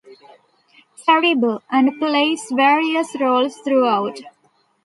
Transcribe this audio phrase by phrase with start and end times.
[1.05, 4.19] Terrible, and plays various roles throughout.